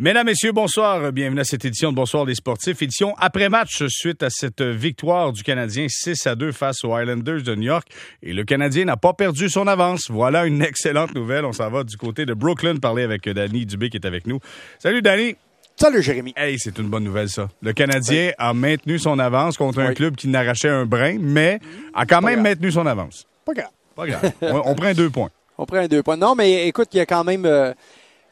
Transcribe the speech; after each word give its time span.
Mesdames, 0.00 0.26
Messieurs, 0.26 0.52
bonsoir. 0.52 1.10
Bienvenue 1.10 1.40
à 1.40 1.44
cette 1.44 1.64
édition 1.64 1.90
de 1.90 1.96
Bonsoir 1.96 2.24
les 2.24 2.36
sportifs. 2.36 2.80
Édition 2.80 3.16
après-match 3.18 3.82
suite 3.88 4.22
à 4.22 4.30
cette 4.30 4.62
victoire 4.62 5.32
du 5.32 5.42
Canadien 5.42 5.86
6 5.88 6.24
à 6.28 6.36
2 6.36 6.52
face 6.52 6.84
aux 6.84 6.96
Islanders 6.96 7.42
de 7.42 7.56
New 7.56 7.64
York. 7.64 7.88
Et 8.22 8.32
le 8.32 8.44
Canadien 8.44 8.84
n'a 8.84 8.96
pas 8.96 9.12
perdu 9.12 9.48
son 9.48 9.66
avance. 9.66 10.08
Voilà 10.08 10.46
une 10.46 10.62
excellente 10.62 11.16
nouvelle. 11.16 11.44
On 11.44 11.52
s'en 11.52 11.68
va 11.68 11.82
du 11.82 11.96
côté 11.96 12.26
de 12.26 12.32
Brooklyn 12.32 12.76
parler 12.76 13.02
avec 13.02 13.28
Danny 13.28 13.66
Dubé 13.66 13.90
qui 13.90 13.96
est 13.96 14.06
avec 14.06 14.28
nous. 14.28 14.38
Salut 14.78 15.02
Danny. 15.02 15.34
Salut 15.74 16.00
Jérémy. 16.00 16.32
Hey, 16.36 16.60
c'est 16.60 16.78
une 16.78 16.88
bonne 16.88 17.02
nouvelle 17.02 17.28
ça. 17.28 17.48
Le 17.60 17.72
Canadien 17.72 18.30
a 18.38 18.54
maintenu 18.54 19.00
son 19.00 19.18
avance 19.18 19.56
contre 19.56 19.80
un 19.80 19.94
club 19.94 20.14
qui 20.14 20.28
n'arrachait 20.28 20.68
un 20.68 20.86
brin, 20.86 21.16
mais 21.18 21.58
a 21.92 22.06
quand 22.06 22.22
même 22.22 22.42
maintenu 22.42 22.70
son 22.70 22.86
avance. 22.86 23.26
Pas 23.44 23.52
grave. 23.52 23.70
Pas 23.96 24.06
grave. 24.06 24.32
on, 24.42 24.76
prend 24.76 24.92
deux 24.92 25.10
points. 25.10 25.30
On 25.58 25.66
prend 25.66 25.88
deux 25.88 26.04
points. 26.04 26.16
Non, 26.16 26.36
mais 26.36 26.68
écoute, 26.68 26.86
il 26.92 26.98
y 26.98 27.00
a 27.00 27.06
quand 27.06 27.24
même... 27.24 27.44
Euh, 27.44 27.74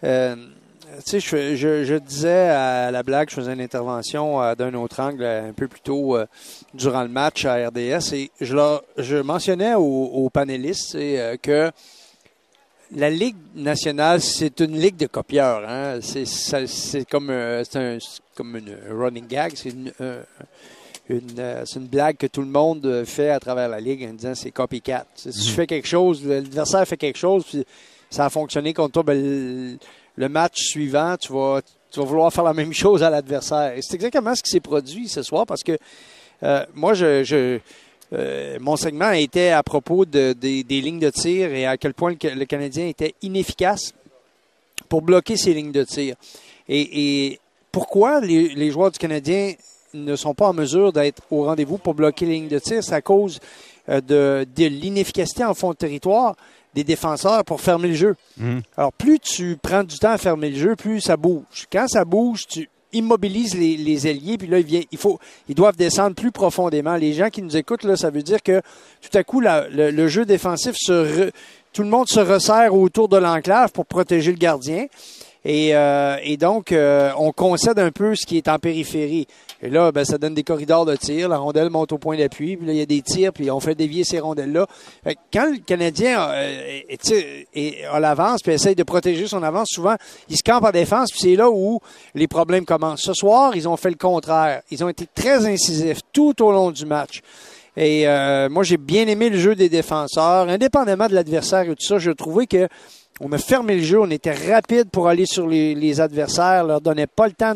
euh, 0.04 0.36
tu 1.04 1.20
sais, 1.20 1.56
je, 1.56 1.98
disais 1.98 2.48
à 2.48 2.90
la 2.90 3.02
blague, 3.02 3.30
je 3.30 3.34
faisais 3.34 3.52
une 3.52 3.60
intervention 3.60 4.42
euh, 4.42 4.54
d'un 4.54 4.74
autre 4.74 5.00
angle 5.00 5.24
un 5.24 5.52
peu 5.52 5.68
plus 5.68 5.80
tôt 5.80 6.16
euh, 6.16 6.26
durant 6.74 7.02
le 7.02 7.08
match 7.08 7.44
à 7.44 7.68
RDS 7.68 8.14
et 8.14 8.30
je, 8.40 8.78
je 8.96 9.16
mentionnais 9.16 9.74
aux, 9.74 10.30
panélistes 10.30 10.96
que 11.42 11.70
la 12.92 13.10
Ligue 13.10 13.36
nationale, 13.54 14.20
c'est 14.20 14.60
une 14.60 14.78
ligue 14.78 14.96
de 14.96 15.06
copieurs. 15.06 15.68
Hein. 15.68 15.98
C'est 16.02 17.04
comme, 17.08 17.30
un, 17.30 17.62
comme 18.34 18.56
une 18.56 18.76
running 18.90 19.26
gag. 19.26 19.52
C'est 19.56 19.70
une, 19.70 19.92
une, 21.08 21.86
blague 21.86 22.16
que 22.16 22.26
tout 22.26 22.42
le 22.42 22.48
monde 22.48 23.04
fait 23.04 23.30
à 23.30 23.40
travers 23.40 23.68
la 23.68 23.80
ligue 23.80 24.06
en 24.08 24.14
disant 24.14 24.34
c'est 24.34 24.50
copycat. 24.50 25.06
Si 25.14 25.30
tu 25.30 25.50
mhm. 25.50 25.54
fais 25.56 25.66
quelque 25.66 25.88
chose, 25.88 26.24
l'adversaire 26.24 26.86
fait 26.86 26.96
quelque 26.96 27.18
chose, 27.18 27.44
puis 27.44 27.66
ça 28.10 28.26
a 28.26 28.30
fonctionné 28.30 28.72
contre 28.72 28.92
toi, 28.92 29.02
ben, 29.02 29.78
le 30.16 30.28
match 30.28 30.62
suivant, 30.62 31.16
tu 31.16 31.32
vas, 31.32 31.60
tu 31.90 32.00
vas 32.00 32.06
vouloir 32.06 32.32
faire 32.32 32.44
la 32.44 32.54
même 32.54 32.72
chose 32.72 33.02
à 33.02 33.10
l'adversaire. 33.10 33.74
C'est 33.80 33.94
exactement 33.94 34.34
ce 34.34 34.42
qui 34.42 34.50
s'est 34.50 34.60
produit 34.60 35.08
ce 35.08 35.22
soir 35.22 35.46
parce 35.46 35.62
que 35.62 35.78
euh, 36.42 36.64
moi, 36.74 36.94
je, 36.94 37.58
euh, 38.12 38.58
mon 38.60 38.76
segment 38.76 39.10
était 39.10 39.50
à 39.50 39.62
propos 39.62 40.04
de, 40.04 40.32
des 40.32 40.80
lignes 40.80 40.98
de 40.98 41.10
tir 41.10 41.52
et 41.52 41.66
à 41.66 41.76
quel 41.76 41.94
point 41.94 42.10
le, 42.10 42.44
Canadien 42.44 42.86
était 42.86 43.14
inefficace 43.22 43.94
pour 44.88 45.02
bloquer 45.02 45.36
ces 45.36 45.54
lignes 45.54 45.72
de 45.72 45.84
tir. 45.84 46.16
Et, 46.68 47.38
pourquoi 47.72 48.20
les, 48.20 48.70
joueurs 48.70 48.90
du 48.90 48.98
Canadien 48.98 49.52
ne 49.92 50.16
sont 50.16 50.32
pas 50.32 50.48
en 50.48 50.54
mesure 50.54 50.94
d'être 50.94 51.22
au 51.30 51.44
rendez-vous 51.44 51.76
pour 51.76 51.92
bloquer 51.92 52.24
les 52.24 52.32
lignes 52.32 52.48
de 52.48 52.58
tir? 52.58 52.82
C'est 52.82 52.94
à 52.94 53.02
cause 53.02 53.38
euh, 53.90 54.00
de 54.00 54.64
l'inefficacité 54.64 55.44
en 55.44 55.52
fond 55.52 55.72
de 55.72 55.76
territoire 55.76 56.36
des 56.76 56.84
défenseurs 56.84 57.42
pour 57.44 57.60
fermer 57.60 57.88
le 57.88 57.94
jeu. 57.94 58.14
Mhm. 58.36 58.60
Alors, 58.76 58.92
plus 58.92 59.18
tu 59.18 59.56
prends 59.60 59.82
du 59.82 59.98
temps 59.98 60.10
à 60.10 60.18
fermer 60.18 60.50
le 60.50 60.58
jeu, 60.58 60.76
plus 60.76 61.00
ça 61.00 61.16
bouge. 61.16 61.66
Quand 61.72 61.88
ça 61.88 62.04
bouge, 62.04 62.46
tu 62.46 62.68
immobilises 62.92 63.54
les, 63.54 63.78
les 63.78 64.06
ailiers, 64.06 64.36
puis 64.36 64.46
là, 64.46 64.58
il, 64.58 64.84
il 64.90 64.98
faut, 64.98 65.18
ils 65.48 65.54
doivent 65.54 65.76
descendre 65.76 66.14
plus 66.14 66.30
profondément. 66.30 66.96
Les 66.96 67.14
gens 67.14 67.30
qui 67.30 67.42
nous 67.42 67.56
écoutent, 67.56 67.84
là, 67.84 67.96
ça 67.96 68.10
veut 68.10 68.22
dire 68.22 68.42
que 68.42 68.60
tout 69.00 69.16
à 69.16 69.24
coup, 69.24 69.40
le, 69.40 70.08
jeu 70.08 70.26
défensif, 70.26 70.76
se 70.76 71.30
tout 71.72 71.82
le 71.82 71.88
monde 71.88 72.08
se 72.08 72.20
resserre 72.20 72.74
autour 72.74 73.08
de 73.08 73.16
l'enclave 73.16 73.72
pour 73.72 73.86
protéger 73.86 74.30
le 74.30 74.38
gardien. 74.38 74.86
Et, 75.44 75.76
euh, 75.76 76.16
et 76.22 76.36
donc, 76.36 76.72
euh, 76.72 77.10
on 77.18 77.32
concède 77.32 77.78
un 77.78 77.90
peu 77.90 78.14
ce 78.14 78.26
qui 78.26 78.36
est 78.36 78.48
en 78.48 78.58
périphérie. 78.58 79.26
Et 79.62 79.70
là, 79.70 79.90
ben, 79.92 80.04
ça 80.04 80.18
donne 80.18 80.34
des 80.34 80.42
corridors 80.42 80.84
de 80.84 80.96
tir. 80.96 81.28
La 81.28 81.38
rondelle 81.38 81.70
monte 81.70 81.92
au 81.92 81.98
point 81.98 82.16
d'appui. 82.16 82.56
Puis 82.56 82.66
là, 82.66 82.72
il 82.72 82.78
y 82.78 82.82
a 82.82 82.86
des 82.86 83.02
tirs, 83.02 83.32
puis 83.32 83.50
on 83.50 83.60
fait 83.60 83.74
dévier 83.74 84.04
ces 84.04 84.20
rondelles-là. 84.20 84.66
Quand 85.32 85.50
le 85.50 85.58
Canadien 85.58 86.20
euh, 86.30 86.80
a 87.90 88.00
l'avance, 88.00 88.42
puis 88.42 88.52
essaye 88.52 88.74
de 88.74 88.82
protéger 88.82 89.26
son 89.26 89.42
avance, 89.42 89.68
souvent, 89.70 89.96
il 90.28 90.36
se 90.36 90.42
campe 90.42 90.64
en 90.64 90.70
défense, 90.70 91.10
puis 91.10 91.20
c'est 91.20 91.36
là 91.36 91.50
où 91.50 91.80
les 92.14 92.28
problèmes 92.28 92.64
commencent. 92.64 93.02
Ce 93.02 93.14
soir, 93.14 93.56
ils 93.56 93.68
ont 93.68 93.76
fait 93.76 93.90
le 93.90 93.96
contraire. 93.96 94.62
Ils 94.70 94.84
ont 94.84 94.88
été 94.88 95.06
très 95.14 95.46
incisifs 95.46 96.00
tout 96.12 96.42
au 96.42 96.52
long 96.52 96.70
du 96.70 96.84
match. 96.86 97.22
Et 97.78 98.06
moi, 98.48 98.62
j'ai 98.62 98.78
bien 98.78 99.06
aimé 99.06 99.28
le 99.28 99.38
jeu 99.38 99.54
des 99.54 99.68
défenseurs, 99.68 100.48
indépendamment 100.48 101.08
de 101.08 101.14
l'adversaire 101.14 101.62
et 101.62 101.74
tout 101.74 101.84
ça. 101.84 101.98
Je 101.98 102.10
trouvais 102.10 102.46
que 102.46 102.68
on 103.20 103.32
a 103.32 103.38
fermé 103.38 103.76
le 103.76 103.82
jeu, 103.82 104.00
on 104.00 104.10
était 104.10 104.32
rapide 104.32 104.90
pour 104.90 105.08
aller 105.08 105.26
sur 105.26 105.46
les, 105.46 106.00
adversaires, 106.00 106.64
leur 106.64 106.80
donnait 106.80 107.06
pas 107.06 107.26
le 107.26 107.32
temps 107.32 107.54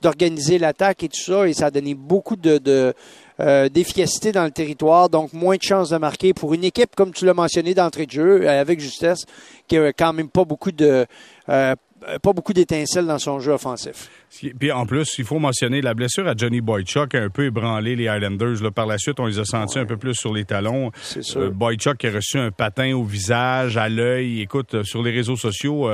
d'organiser 0.00 0.58
l'attaque 0.58 1.02
et 1.02 1.08
tout 1.08 1.20
ça, 1.20 1.48
et 1.48 1.52
ça 1.52 1.66
a 1.66 1.70
donné 1.70 1.94
beaucoup 1.94 2.36
de, 2.36 2.94
euh, 3.40 3.68
d'efficacité 3.68 4.30
dans 4.30 4.44
le 4.44 4.50
territoire, 4.50 5.08
donc 5.08 5.32
moins 5.32 5.56
de 5.56 5.62
chances 5.62 5.90
de 5.90 5.96
marquer 5.96 6.32
pour 6.32 6.54
une 6.54 6.64
équipe, 6.64 6.94
comme 6.94 7.12
tu 7.12 7.24
l'as 7.24 7.34
mentionné 7.34 7.74
d'entrée 7.74 8.06
de 8.06 8.12
jeu, 8.12 8.42
euh, 8.42 8.60
avec 8.60 8.78
justesse, 8.78 9.24
qui 9.66 9.76
a 9.76 9.92
quand 9.92 10.12
même 10.12 10.28
pas 10.28 10.44
beaucoup 10.44 10.70
de 10.70 11.06
euh, 11.48 11.74
pas 12.22 12.32
beaucoup 12.32 12.52
d'étincelles 12.52 13.06
dans 13.06 13.18
son 13.18 13.40
jeu 13.40 13.52
offensif. 13.52 14.10
Puis 14.58 14.72
en 14.72 14.86
plus, 14.86 15.18
il 15.18 15.24
faut 15.24 15.38
mentionner 15.38 15.80
la 15.80 15.94
blessure 15.94 16.26
à 16.26 16.34
Johnny 16.36 16.60
Boychuk 16.60 17.14
a 17.14 17.18
un 17.18 17.28
peu 17.28 17.44
ébranlé 17.44 17.96
les 17.96 18.08
Highlanders. 18.08 18.62
Là, 18.62 18.70
par 18.70 18.86
la 18.86 18.98
suite, 18.98 19.20
on 19.20 19.26
les 19.26 19.38
a 19.38 19.44
sentis 19.44 19.78
un 19.78 19.84
peu 19.84 19.96
plus 19.96 20.14
sur 20.14 20.32
les 20.32 20.44
talons. 20.44 20.90
C'est 21.02 21.22
sûr. 21.22 21.42
Euh, 21.42 21.50
Boychuk 21.50 22.04
a 22.04 22.10
reçu 22.10 22.38
un 22.38 22.50
patin 22.50 22.94
au 22.94 23.04
visage, 23.04 23.76
à 23.76 23.88
l'œil. 23.88 24.40
Écoute, 24.40 24.74
euh, 24.74 24.84
sur 24.84 25.02
les 25.02 25.10
réseaux 25.10 25.36
sociaux, 25.36 25.88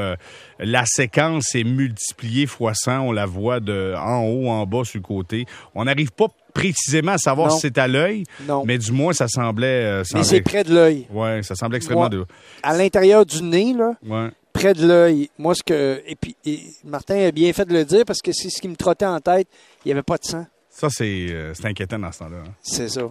la 0.58 0.84
séquence 0.86 1.54
est 1.54 1.64
multipliée 1.64 2.46
fois 2.46 2.74
100. 2.74 3.00
On 3.00 3.12
la 3.12 3.26
voit 3.26 3.60
de 3.60 3.94
en 3.96 4.22
haut, 4.24 4.48
en 4.48 4.66
bas, 4.66 4.84
sur 4.84 4.98
le 4.98 5.02
côté. 5.02 5.46
On 5.74 5.84
n'arrive 5.84 6.12
pas 6.12 6.28
précisément 6.54 7.12
à 7.12 7.18
savoir 7.18 7.52
si 7.52 7.60
c'est 7.60 7.78
à 7.78 7.86
l'œil, 7.86 8.24
mais 8.64 8.78
du 8.78 8.92
moins, 8.92 9.12
ça 9.12 9.28
semblait... 9.28 10.02
mais 10.14 10.24
c'est 10.24 10.40
près 10.40 10.64
de 10.64 10.74
l'œil. 10.74 11.06
Oui, 11.10 11.44
ça 11.44 11.54
semble 11.54 11.76
extrêmement... 11.76 12.08
de... 12.08 12.24
À 12.62 12.76
l'intérieur 12.76 13.24
du 13.24 13.42
nez, 13.42 13.74
là, 13.74 13.92
ouais 14.04 14.30
près 14.58 14.74
de 14.74 14.86
l'œil. 14.86 15.30
Moi, 15.38 15.54
ce 15.54 15.62
que. 15.62 16.02
Et 16.06 16.16
puis, 16.16 16.36
Martin 16.84 17.16
a 17.16 17.30
bien 17.30 17.52
fait 17.52 17.64
de 17.64 17.72
le 17.72 17.84
dire 17.84 18.04
parce 18.04 18.20
que 18.20 18.32
c'est 18.32 18.50
ce 18.50 18.60
qui 18.60 18.68
me 18.68 18.76
trottait 18.76 19.06
en 19.06 19.20
tête. 19.20 19.48
Il 19.84 19.88
n'y 19.88 19.92
avait 19.92 20.02
pas 20.02 20.18
de 20.18 20.24
sang. 20.24 20.46
Ça, 20.68 20.88
c'est 20.90 21.26
euh, 21.30 21.52
inquiétant 21.64 21.98
dans 21.98 22.12
ce 22.12 22.20
temps-là. 22.20 22.38
Hein. 22.46 22.52
C'est 22.62 22.88
ça. 22.88 23.02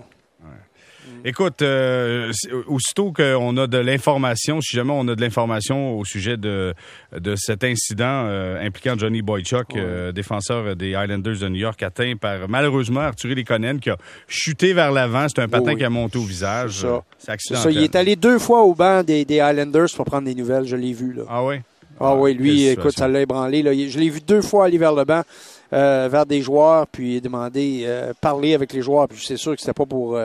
Écoute, 1.25 1.61
euh, 1.61 2.31
aussitôt 2.67 3.11
qu'on 3.11 3.57
a 3.57 3.67
de 3.67 3.77
l'information, 3.77 4.61
si 4.61 4.75
jamais 4.75 4.93
on 4.93 5.07
a 5.07 5.15
de 5.15 5.21
l'information 5.21 5.97
au 5.97 6.05
sujet 6.05 6.37
de, 6.37 6.73
de 7.17 7.35
cet 7.35 7.63
incident 7.63 8.25
euh, 8.27 8.65
impliquant 8.65 8.95
Johnny 8.97 9.21
Boychuk, 9.21 9.75
euh, 9.75 10.11
défenseur 10.11 10.75
des 10.75 10.89
Islanders 10.91 11.39
de 11.39 11.49
New 11.49 11.59
York, 11.59 11.81
atteint 11.83 12.13
par 12.15 12.47
malheureusement 12.47 13.01
Arthur 13.01 13.35
Lekonen 13.35 13.79
qui 13.79 13.89
a 13.89 13.97
chuté 14.27 14.73
vers 14.73 14.91
l'avant. 14.91 15.27
C'est 15.27 15.41
un 15.41 15.47
patin 15.47 15.75
qui 15.75 15.83
a 15.83 15.89
monté 15.89 16.17
au 16.17 16.23
visage. 16.23 16.85
C'est 17.17 17.31
accidentel. 17.31 17.73
Il 17.73 17.83
est 17.83 17.95
allé 17.95 18.15
deux 18.15 18.39
fois 18.39 18.61
au 18.61 18.73
banc 18.73 19.03
des, 19.03 19.25
des 19.25 19.37
Islanders 19.37 19.89
pour 19.95 20.05
prendre 20.05 20.25
des 20.25 20.35
nouvelles. 20.35 20.65
Je 20.65 20.75
l'ai 20.75 20.93
vu. 20.93 21.13
Là. 21.13 21.23
Ah 21.29 21.43
oui? 21.43 21.55
Ah, 21.99 22.15
oui, 22.15 22.35
lui, 22.35 22.67
écoute, 22.67 22.95
ça? 22.95 23.07
l'a 23.07 23.21
ébranlé. 23.21 23.63
Là. 23.63 23.73
Je 23.73 23.97
l'ai 23.97 24.09
vu 24.09 24.19
deux 24.21 24.41
fois 24.41 24.65
aller 24.65 24.77
vers 24.77 24.93
le 24.93 25.03
banc. 25.03 25.23
vers 25.71 26.25
des 26.27 26.41
joueurs, 26.41 26.85
puis 26.87 27.19
demander, 27.21 27.87
parler 28.21 28.53
avec 28.53 28.71
les 28.71 28.83
joueurs. 28.83 29.07
Puis 29.07 29.23
c'est 29.25 29.37
sûr 29.37 29.55
que 29.55 29.61
c'était 29.61 29.73
pas 29.73 29.85
pour 29.85 30.17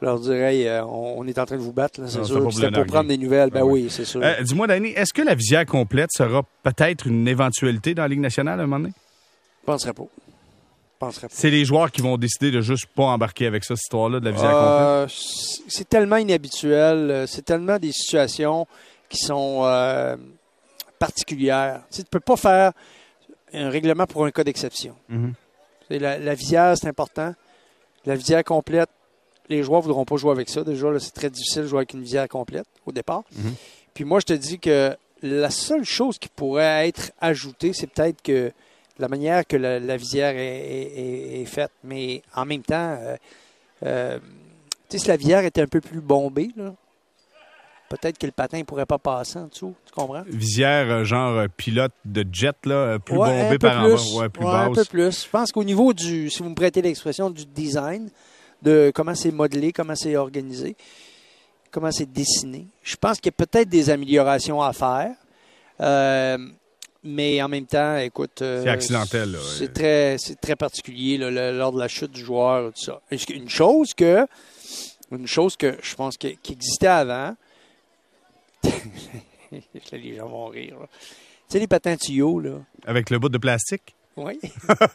leur 0.00 0.20
dirais, 0.20 0.68
euh, 0.68 0.84
on, 0.84 1.26
est 1.26 1.38
en 1.38 1.46
train 1.46 1.56
de 1.56 1.62
vous 1.62 1.72
battre, 1.72 2.00
c'est 2.06 2.24
sûr. 2.24 2.52
C'était 2.52 2.70
pour 2.70 2.86
prendre 2.86 3.08
des 3.08 3.18
nouvelles. 3.18 3.50
Ben, 3.50 3.60
ben 3.60 3.66
oui, 3.66 3.88
c'est 3.90 4.04
sûr. 4.04 4.20
Euh, 4.22 4.42
dis-moi, 4.42 4.66
Danny, 4.66 4.90
est-ce 4.90 5.12
que 5.12 5.22
la 5.22 5.34
visière 5.34 5.66
complète 5.66 6.10
sera 6.12 6.42
peut-être 6.62 7.06
une 7.06 7.26
éventualité 7.26 7.94
dans 7.94 8.02
la 8.02 8.08
Ligue 8.08 8.20
nationale 8.20 8.60
à 8.60 8.62
un 8.62 8.66
moment 8.66 8.80
donné? 8.80 8.94
Je 9.62 9.66
penserais 9.66 9.92
pas. 9.92 10.04
C'est 11.30 11.50
les 11.50 11.64
joueurs 11.64 11.92
qui 11.92 12.00
vont 12.00 12.16
décider 12.16 12.50
de 12.50 12.60
juste 12.60 12.86
pas 12.86 13.04
embarquer 13.04 13.46
avec 13.46 13.62
ça, 13.64 13.76
cette 13.76 13.84
histoire-là 13.84 14.18
de 14.18 14.24
la 14.24 14.30
visière 14.32 14.50
euh, 14.52 15.02
complète? 15.02 15.18
C'est 15.68 15.88
tellement 15.88 16.16
inhabituel. 16.16 17.24
C'est 17.28 17.44
tellement 17.44 17.78
des 17.78 17.92
situations 17.92 18.66
qui 19.08 19.18
sont 19.18 19.62
particulières. 20.98 21.82
Tu 21.92 22.00
ne 22.00 22.06
peux 22.06 22.20
pas 22.20 22.36
faire 22.36 22.72
un 23.52 23.70
règlement 23.70 24.06
pour 24.06 24.24
un 24.24 24.30
cas 24.30 24.44
d'exception. 24.44 24.94
Mm-hmm. 25.10 25.98
la, 25.98 26.18
la 26.18 26.34
visière, 26.34 26.76
c'est 26.76 26.88
important. 26.88 27.32
La 28.04 28.16
visière 28.16 28.42
complète, 28.42 28.90
les 29.48 29.62
joueurs 29.62 29.80
ne 29.80 29.86
voudront 29.86 30.04
pas 30.04 30.16
jouer 30.16 30.30
avec 30.30 30.48
ça. 30.48 30.62
Déjà, 30.62 30.88
c'est 30.98 31.12
très 31.12 31.30
difficile 31.30 31.62
de 31.62 31.66
jouer 31.68 31.78
avec 31.78 31.94
une 31.94 32.02
visière 32.02 32.28
complète 32.28 32.66
au 32.86 32.92
départ. 32.92 33.22
Mhm. 33.36 33.54
Puis 33.94 34.04
moi, 34.04 34.20
je 34.20 34.26
te 34.26 34.32
dis 34.32 34.58
que 34.58 34.96
la 35.22 35.50
seule 35.50 35.84
chose 35.84 36.18
qui 36.18 36.28
pourrait 36.28 36.88
être 36.88 37.12
ajoutée, 37.20 37.72
c'est 37.72 37.88
peut-être 37.88 38.22
que 38.22 38.52
la 38.98 39.08
manière 39.08 39.46
que 39.46 39.56
la, 39.56 39.96
visière 39.96 40.34
est, 40.36 41.44
faite. 41.46 41.70
Mais 41.84 42.22
en 42.34 42.44
même 42.44 42.62
temps, 42.62 42.96
euh, 43.00 43.16
euh, 43.84 44.18
si 44.88 45.06
la 45.08 45.16
visière 45.16 45.44
était 45.44 45.62
un 45.62 45.66
peu 45.66 45.80
plus 45.80 46.00
bombée, 46.00 46.50
peut-être 47.88 48.18
que 48.18 48.26
le 48.26 48.32
patin 48.32 48.58
ne 48.58 48.64
pourrait 48.64 48.86
pas 48.86 48.98
passer 48.98 49.38
en 49.38 49.46
dessous. 49.46 49.74
Tu 49.86 49.92
comprends? 49.92 50.22
Visière, 50.26 50.90
euh, 50.90 51.04
genre 51.04 51.46
pilote 51.56 51.92
de 52.04 52.24
jet, 52.30 52.56
là, 52.64 52.98
plus 52.98 53.16
bombée 53.16 53.58
par 53.58 53.84
en 53.84 53.88
bas. 53.88 54.28
plus 54.28 54.46
Un 54.46 54.72
peu 54.72 54.84
plus. 54.84 55.24
Je 55.24 55.30
pense 55.30 55.52
qu'au 55.52 55.64
niveau 55.64 55.92
du, 55.92 56.28
si 56.28 56.42
vous 56.42 56.50
me 56.50 56.54
prêtez 56.54 56.82
l'expression, 56.82 57.30
du 57.30 57.46
design, 57.46 58.10
de 58.62 58.92
comment 58.94 59.14
c'est 59.14 59.30
modelé, 59.30 59.72
comment 59.72 59.94
c'est 59.94 60.16
organisé, 60.16 60.76
comment 61.70 61.90
c'est 61.92 62.10
dessiné. 62.10 62.66
Je 62.82 62.96
pense 62.96 63.18
qu'il 63.18 63.32
y 63.32 63.34
a 63.34 63.46
peut-être 63.46 63.68
des 63.68 63.90
améliorations 63.90 64.62
à 64.62 64.72
faire. 64.72 65.14
Euh, 65.80 66.38
mais 67.04 67.40
en 67.40 67.48
même 67.48 67.66
temps, 67.66 67.96
écoute. 67.98 68.42
Euh, 68.42 68.62
c'est 68.64 68.70
accidentel, 68.70 69.32
là. 69.32 69.38
C'est 69.56 69.72
très, 69.72 70.16
très 70.40 70.56
particulier 70.56 71.16
lors 71.18 71.72
de 71.72 71.78
la 71.78 71.88
chute 71.88 72.10
du 72.10 72.24
joueur, 72.24 72.72
tout 72.72 72.84
ça. 72.84 73.00
Une 73.30 73.48
chose 73.48 73.94
que, 73.94 74.26
une 75.12 75.26
chose 75.26 75.56
que 75.56 75.76
je 75.82 75.94
pense 75.94 76.16
qui 76.16 76.36
existait 76.50 76.88
avant, 76.88 77.36
les 79.92 80.16
gens 80.16 80.28
vont 80.28 80.46
rire. 80.46 80.76
sais, 81.48 81.58
les 81.58 81.66
patins 81.66 81.96
tuyaux, 81.96 82.40
là. 82.40 82.60
Avec 82.86 83.10
le 83.10 83.18
bout 83.18 83.28
de 83.28 83.38
plastique? 83.38 83.94
Oui. 84.16 84.38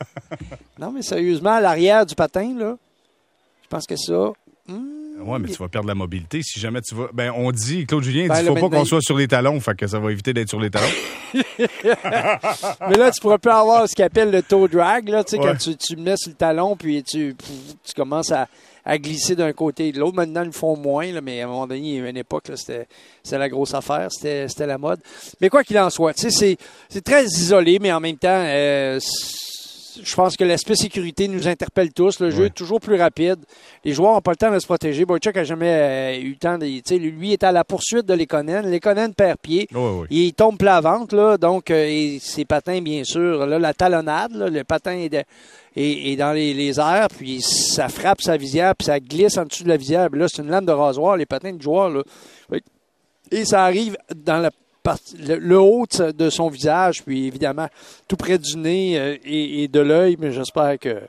non, 0.80 0.92
mais 0.92 1.01
sérieusement, 1.01 1.51
à 1.51 1.62
l'arrière 1.62 2.06
du 2.06 2.15
patin, 2.15 2.54
là, 2.57 2.77
pense 3.73 3.85
que 3.85 3.95
ça. 3.95 4.31
Hmm, 4.67 5.21
oui, 5.25 5.37
mais 5.41 5.47
tu 5.49 5.55
vas 5.57 5.67
perdre 5.67 5.87
la 5.87 5.95
mobilité 5.95 6.41
si 6.43 6.59
jamais 6.59 6.81
tu 6.81 6.95
vas. 6.95 7.07
Ben, 7.13 7.31
on 7.35 7.51
dit, 7.51 7.85
Claude 7.85 8.03
Julien, 8.03 8.27
Ben, 8.27 8.39
il 8.39 8.45
là, 8.45 8.53
faut 8.55 8.69
pas 8.69 8.77
qu'on 8.77 8.85
soit 8.85 9.01
sur 9.01 9.17
les 9.17 9.27
talons, 9.27 9.59
fait 9.59 9.75
que 9.75 9.87
ça 9.87 9.99
va 9.99 10.11
éviter 10.11 10.33
d'être 10.33 10.49
sur 10.49 10.59
les 10.59 10.69
talons. 10.69 10.87
Mais 11.33 12.95
là, 12.97 13.11
tu 13.11 13.21
pourrais 13.21 13.37
plus 13.39 13.51
avoir 13.51 13.87
ce 13.87 13.95
qu'on 13.95 14.03
appelle 14.03 14.31
le 14.31 14.41
toe 14.41 14.67
drag, 14.67 15.09
là, 15.09 15.23
Ouais. 15.31 15.37
quand 15.37 15.55
tu, 15.55 15.75
tu 15.75 15.95
mets 15.95 16.17
sur 16.17 16.29
le 16.31 16.35
talon, 16.35 16.75
puis 16.75 17.03
tu, 17.03 17.35
tu 17.83 17.93
commences 17.95 18.31
à, 18.31 18.47
à 18.85 18.97
glisser 18.97 19.35
d'un 19.35 19.53
côté 19.53 19.87
et 19.89 19.91
de 19.91 19.99
l'autre. 19.99 20.15
Maintenant, 20.15 20.41
ils 20.43 20.47
le 20.47 20.51
font 20.51 20.75
moins, 20.77 21.11
là, 21.11 21.21
mais 21.21 21.41
à 21.41 21.45
un 21.45 21.47
moment 21.47 21.67
donné, 21.67 21.79
il 21.81 21.95
y 21.95 22.01
a 22.01 22.09
une 22.09 22.17
époque, 22.17 22.43
c'était, 22.55 22.87
la 23.31 23.49
grosse 23.49 23.73
affaire, 23.73 24.07
c'était, 24.11 24.47
c'était 24.47 24.67
la 24.67 24.77
mode. 24.77 24.99
Mais 25.41 25.49
quoi 25.49 25.63
qu'il 25.63 25.77
en 25.79 25.89
soit, 25.89 26.13
tu 26.13 26.21
sais, 26.21 26.29
c'est, 26.31 26.57
c'est 26.89 27.03
très 27.03 27.23
isolé, 27.25 27.79
mais 27.79 27.91
en 27.91 27.99
même 27.99 28.17
temps, 28.17 28.29
euh, 28.45 28.99
je 30.01 30.15
pense 30.15 30.37
que 30.37 30.43
l'aspect 30.43 30.75
sécurité 30.75 31.27
nous 31.27 31.47
interpelle 31.47 31.91
tous. 31.91 32.19
Le 32.19 32.29
jeu 32.31 32.41
Ouais. 32.41 32.47
est 32.47 32.53
toujours 32.53 32.79
plus 32.79 32.95
rapide. 32.95 33.37
Les 33.83 33.91
joueurs 33.93 34.13
n'ont 34.13 34.21
pas 34.21 34.31
le 34.31 34.37
temps 34.37 34.51
de 34.51 34.59
se 34.59 34.65
protéger. 34.65 35.05
Boychuk 35.05 35.35
a 35.37 35.43
jamais 35.43 35.69
euh, 35.71 36.19
eu 36.21 36.29
le 36.31 36.35
temps 36.35 36.57
de. 36.57 36.65
Lui 36.97 37.33
est 37.33 37.43
à 37.43 37.51
la 37.51 37.63
poursuite 37.63 38.05
de 38.05 38.13
Lekonen. 38.13 38.69
Lekonen 38.71 39.13
perd 39.13 39.37
pied. 39.39 39.67
Il 40.09 40.33
tombe 40.33 40.57
plat 40.57 40.79
ventre, 40.81 41.15
là, 41.15 41.37
donc 41.37 41.69
euh, 41.71 41.85
et 41.87 42.19
ses 42.21 42.45
patins, 42.45 42.81
bien 42.81 43.03
sûr, 43.03 43.45
là, 43.45 43.59
la 43.59 43.73
talonnade, 43.73 44.33
là, 44.33 44.49
le 44.49 44.63
patin 44.63 44.93
est, 44.93 45.09
de- 45.09 45.23
est- 45.75 46.11
est 46.11 46.15
dans 46.15 46.31
les, 46.33 46.53
les 46.53 46.79
airs, 46.79 47.07
puis 47.09 47.41
ça 47.41 47.89
frappe 47.89 48.21
sa 48.21 48.37
visière, 48.37 48.75
puis 48.75 48.85
ça 48.85 48.99
glisse 48.99 49.37
en 49.37 49.45
dessous 49.45 49.63
de 49.63 49.69
la 49.69 49.77
visière. 49.77 50.09
Puis 50.09 50.19
là, 50.19 50.27
c'est 50.27 50.41
une 50.41 50.49
lame 50.49 50.65
de 50.65 50.71
rasoir, 50.71 51.17
les 51.17 51.25
patins 51.25 51.51
du 51.53 51.61
joueur. 51.63 51.89
Là. 51.89 52.03
Et 53.31 53.45
ça 53.45 53.63
arrive 53.63 53.97
dans 54.15 54.37
la 54.39 54.51
le, 55.18 55.59
haut 55.59 55.85
de 56.18 56.30
son 56.30 56.50
visage, 56.50 57.03
puis 57.03 57.25
évidemment, 57.27 57.68
tout 58.07 58.15
près 58.18 58.38
du 58.38 58.57
nez 58.57 58.97
euh, 59.00 59.15
et, 59.25 59.63
et 59.63 59.68
de 59.68 59.80
l'œil, 59.80 60.18
mais 60.19 60.31
j'espère 60.31 60.77
que 60.80 61.01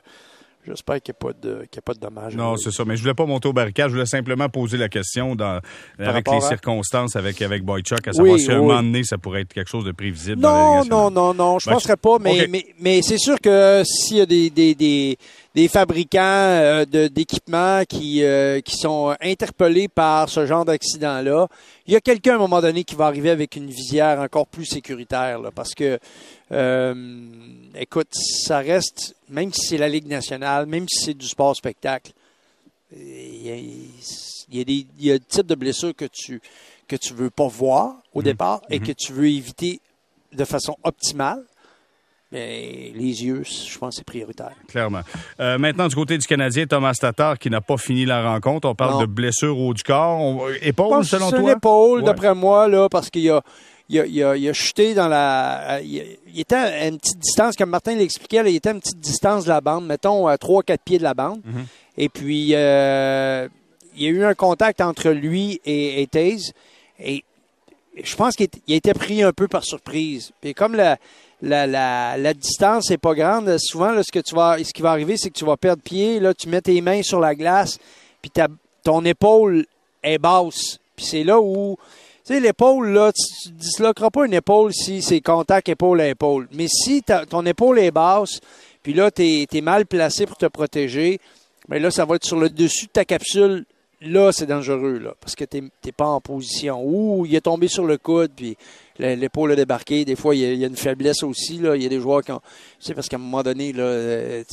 j'espère 0.67 0.99
qu'il 1.01 1.13
n'y 1.13 1.27
a, 1.27 1.31
pas 1.31 1.39
de- 1.39 1.59
qu'il 1.65 1.75
y 1.75 1.79
a 1.79 1.81
pas 1.83 1.93
de 1.93 1.99
dommages. 1.99 2.35
Non, 2.35 2.57
c'est 2.57 2.71
ça. 2.71 2.83
Mais 2.85 2.95
je 2.97 3.01
voulais 3.03 3.13
pas 3.13 3.27
monter 3.27 3.47
au 3.47 3.53
barricade. 3.53 3.87
Je 3.89 3.93
voulais 3.93 4.07
simplement 4.07 4.49
poser 4.49 4.77
la 4.77 4.89
question 4.89 5.35
dans, 5.35 5.59
avec 5.99 6.27
les 6.27 6.37
à- 6.37 6.41
circonstances 6.41 7.15
avec, 7.15 7.39
avec 7.43 7.63
Boychuk, 7.63 8.07
à 8.07 8.13
savoir 8.13 8.33
Oui, 8.33 8.39
si 8.39 8.49
à 8.49 8.55
un 8.55 8.59
oui. 8.61 8.65
moment 8.67 8.81
donné, 8.81 9.03
ça 9.03 9.17
pourrait 9.19 9.41
être 9.41 9.53
quelque 9.53 9.69
chose 9.69 9.85
de 9.85 9.91
prévisible. 9.91 10.41
dans 10.41 10.77
la 10.79 10.83
Non, 10.85 11.11
non, 11.11 11.11
non, 11.11 11.33
non, 11.35 11.59
je 11.59 11.67
Ben, 11.69 11.73
penserais 11.73 11.97
pas, 11.97 12.17
mais, 12.19 12.47
mais, 12.49 12.65
mais 12.79 13.01
c'est 13.03 13.19
sûr 13.19 13.39
que 13.39 13.83
s'il 13.85 14.17
y 14.17 14.21
a 14.21 14.25
des, 14.25 14.49
des, 14.49 14.73
des, 14.73 15.17
des 15.53 15.67
fabricants 15.67 16.19
euh, 16.19 16.83
de- 16.85 17.09
d'équipements 17.09 17.83
qui, 17.87 18.23
euh, 18.23 18.59
qui 18.61 18.75
sont 18.75 19.15
interpellés 19.21 19.87
par 19.87 20.29
ce 20.29 20.47
genre 20.47 20.65
d'accident-là, 20.65 21.47
il 21.87 21.93
y 21.93 21.95
a 21.95 22.01
quelqu'un 22.01 22.33
à 22.33 22.35
un 22.35 22.39
moment 22.39 22.61
donné 22.61 22.83
qui 22.83 22.95
va 22.95 23.05
arriver 23.05 23.29
avec 23.29 23.55
une 23.55 23.69
visière 23.69 24.19
encore 24.19 24.47
plus 24.47 24.65
sécuritaire, 24.65 25.39
là, 25.39 25.51
parce 25.51 25.73
que, 25.73 25.99
euh, 26.51 27.25
écoute, 27.75 28.09
ça 28.13 28.59
reste, 28.59 29.15
même 29.29 29.53
si 29.53 29.67
c'est 29.67 29.77
la 29.77 29.89
Ligue 29.89 30.07
nationale, 30.07 30.65
même 30.65 30.87
si 30.89 31.05
c'est 31.05 31.13
du 31.13 31.27
sport 31.27 31.55
spectacle, 31.55 32.11
il 32.91 33.45
y 33.45 33.51
a, 33.51 33.55
il 33.55 34.57
y 34.57 34.61
a 34.61 34.63
des 34.63 34.87
il 34.99 35.05
y 35.05 35.11
a 35.11 35.17
des 35.17 35.23
types 35.23 35.47
de 35.47 35.55
blessures 35.55 35.95
que 35.95 36.05
tu 36.05 36.41
que 36.87 36.95
tu 36.95 37.13
veux 37.13 37.29
pas 37.29 37.47
voir 37.47 37.97
au 38.13 38.21
départ 38.21 38.61
et 38.69 38.79
que 38.79 38.91
tu 38.91 39.11
veux 39.11 39.27
éviter 39.27 39.79
de 40.33 40.45
façon 40.45 40.77
optimale. 40.83 41.43
Mais 42.35 42.91
les 42.93 43.23
yeux, 43.23 43.43
je 43.45 43.77
pense 43.77 43.91
que 43.91 43.95
c'est 43.99 44.03
prioritaire. 44.05 44.51
Clairement. 44.67 44.99
Euh, 45.39 45.57
maintenant, 45.57 45.87
du 45.87 45.95
côté 45.95 46.17
du 46.17 46.27
Canadien, 46.27 46.65
Thomas 46.67 46.93
Tatar, 46.99 47.39
qui 47.39 47.49
n'a 47.49 47.61
pas 47.61 47.77
fini 47.77 48.03
la 48.05 48.29
rencontre. 48.29 48.67
On 48.67 48.75
parle 48.75 48.95
Non. 48.95 49.01
de 49.01 49.05
blessure 49.05 49.57
au 49.57 49.69
haut 49.69 49.73
du 49.73 49.83
corps. 49.83 50.19
On- 50.19 50.49
épaule, 50.61 50.89
pense 50.89 51.07
selon 51.07 51.29
toi? 51.31 51.53
l'épaule, 51.53 51.99
Ouais. 51.99 52.05
d'après 52.05 52.35
moi, 52.35 52.67
là, 52.67 52.89
parce 52.89 53.09
qu'il 53.09 53.29
a, 53.31 53.41
il 53.87 53.99
a, 54.01 54.05
il 54.05 54.23
a- 54.23 54.35
il 54.35 54.49
a 54.49 54.53
chuté 54.53 54.93
dans 54.93 55.07
la. 55.07 55.79
Il, 55.81 56.03
il 56.33 56.39
était 56.41 56.55
à 56.55 56.87
une 56.87 56.97
petite 56.97 57.19
distance, 57.19 57.55
comme 57.55 57.69
Martin 57.69 57.95
l'expliquait, 57.95 58.43
là, 58.43 58.49
il 58.49 58.57
était 58.57 58.67
à 58.69 58.73
une 58.73 58.81
petite 58.81 58.99
distance 58.99 59.45
de 59.45 59.49
la 59.49 59.61
bande, 59.61 59.85
mettons 59.85 60.27
à 60.27 60.35
3-4 60.37 60.81
pieds 60.83 60.97
de 60.97 61.03
la 61.03 61.13
bande. 61.13 61.39
Mhm. 61.45 61.65
Et 61.97 62.09
puis, 62.09 62.49
euh, 62.53 63.47
il 63.95 64.03
y 64.03 64.07
a 64.07 64.09
eu 64.09 64.25
un 64.25 64.33
contact 64.33 64.81
entre 64.81 65.09
lui 65.11 65.61
et, 65.65 66.01
et 66.01 66.07
Taze. 66.07 66.51
Et 66.99 67.23
je 68.03 68.15
pense 68.17 68.35
qu'il 68.35 68.47
il 68.67 68.73
a 68.73 68.77
été 68.77 68.93
pris 68.93 69.23
un 69.23 69.31
peu 69.31 69.47
par 69.47 69.63
surprise. 69.63 70.31
Puis 70.41 70.53
comme 70.53 70.75
la, 70.75 70.97
la, 71.45 72.33
distance 72.33 72.89
n'est 72.89 72.97
pas 72.97 73.13
grande, 73.13 73.55
souvent, 73.59 73.91
là, 73.91 74.01
ce, 74.03 74.19
tu 74.19 74.35
vas, 74.35 74.57
ce 74.63 74.73
qui 74.73 74.81
va 74.81 74.91
arriver, 74.91 75.15
c'est 75.17 75.29
que 75.29 75.37
tu 75.37 75.45
vas 75.45 75.57
perdre 75.57 75.81
pied. 75.81 76.19
Là, 76.19 76.33
tu 76.33 76.49
mets 76.49 76.61
tes 76.61 76.81
mains 76.81 77.03
sur 77.03 77.19
la 77.19 77.35
glace, 77.35 77.77
puis 78.21 78.31
ton 78.83 79.05
épaule 79.05 79.65
est 80.03 80.17
basse. 80.17 80.79
Puis 80.95 81.05
c'est 81.05 81.23
là 81.23 81.39
où... 81.39 81.77
Tu 82.25 82.33
sais, 82.33 82.39
l'épaule, 82.39 82.89
là, 82.89 83.11
tu 83.11 83.49
ne 83.49 83.57
disloqueras 83.59 84.09
pas 84.09 84.25
une 84.25 84.33
épaule 84.33 84.73
si 84.73 85.03
c'est 85.03 85.21
contact 85.21 85.69
épaule 85.69 86.01
à 86.01 86.07
épaule. 86.07 86.47
Mais 86.53 86.67
si 86.67 87.03
ton 87.29 87.45
épaule 87.45 87.77
est 87.77 87.91
basse, 87.91 88.39
puis 88.81 88.93
là, 88.93 89.11
tu 89.11 89.45
es, 89.51 89.61
mal 89.61 89.85
placé 89.85 90.25
pour 90.25 90.37
te 90.37 90.47
protéger, 90.47 91.19
mais 91.69 91.77
là, 91.79 91.91
ça 91.91 92.05
va 92.05 92.15
être 92.15 92.25
sur 92.25 92.39
le 92.39 92.49
dessus 92.49 92.87
de 92.87 92.91
ta 92.91 93.05
capsule. 93.05 93.65
Là, 94.01 94.31
c'est 94.31 94.45
dangereux, 94.45 94.99
là, 94.99 95.15
parce 95.19 95.35
que 95.35 95.45
tu 95.45 95.61
n'es 95.61 95.91
pas 95.95 96.05
en 96.07 96.19
position. 96.21 96.83
Ou 96.83 97.25
il 97.25 97.33
est 97.35 97.41
tombé 97.41 97.67
sur 97.67 97.85
le 97.85 97.97
coude, 97.97 98.31
puis 98.35 98.57
le- 98.99 99.15
l'épaule 99.15 99.53
a 99.53 99.55
débarqué. 99.55 100.03
Des 100.05 100.15
fois, 100.15 100.35
il 100.35 100.59
y 100.59 100.63
a, 100.63 100.67
une 100.67 100.75
faiblesse 100.75 101.23
aussi. 101.23 101.57
Là. 101.59 101.75
Il 101.75 101.83
y 101.83 101.85
a 101.85 101.89
des 101.89 101.99
joueurs 101.99 102.21
qui 102.21 102.31
ont. 102.31 102.41
Tu 102.79 102.87
sais, 102.87 102.93
parce 102.93 103.07
qu'à 103.07 103.15
un 103.15 103.19
moment 103.19 103.41
donné, 103.41 103.71
là, 103.73 103.83
euh, 103.83 104.43